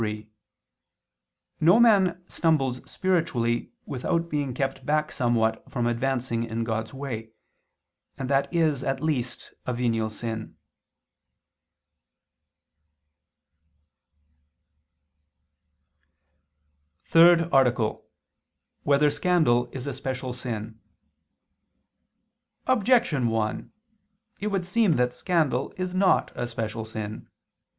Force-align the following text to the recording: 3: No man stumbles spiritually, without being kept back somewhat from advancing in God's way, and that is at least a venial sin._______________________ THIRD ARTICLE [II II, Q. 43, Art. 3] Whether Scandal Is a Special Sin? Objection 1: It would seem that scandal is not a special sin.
3: 0.01 0.27
No 1.59 1.79
man 1.79 2.23
stumbles 2.27 2.81
spiritually, 2.89 3.71
without 3.85 4.31
being 4.31 4.51
kept 4.55 4.83
back 4.83 5.11
somewhat 5.11 5.63
from 5.69 5.85
advancing 5.85 6.43
in 6.43 6.63
God's 6.63 6.91
way, 6.91 7.33
and 8.17 8.27
that 8.27 8.51
is 8.51 8.83
at 8.83 9.03
least 9.03 9.53
a 9.67 9.75
venial 9.75 10.09
sin._______________________ 10.09 10.57
THIRD 17.07 17.53
ARTICLE 17.53 17.89
[II 17.93 17.93
II, 17.93 17.99
Q. 18.01 18.83
43, 18.83 18.83
Art. 18.83 18.83
3] 18.83 18.89
Whether 19.05 19.09
Scandal 19.11 19.69
Is 19.71 19.85
a 19.85 19.93
Special 19.93 20.33
Sin? 20.33 20.79
Objection 22.65 23.27
1: 23.27 23.71
It 24.39 24.47
would 24.47 24.65
seem 24.65 24.93
that 24.95 25.13
scandal 25.13 25.71
is 25.77 25.93
not 25.93 26.31
a 26.33 26.47
special 26.47 26.85
sin. 26.85 27.27